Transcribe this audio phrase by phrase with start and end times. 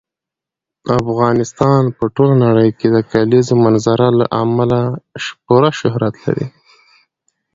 [0.99, 4.79] افغانستان په ټوله نړۍ کې د کلیزو منظره له امله
[5.45, 6.47] پوره شهرت لري.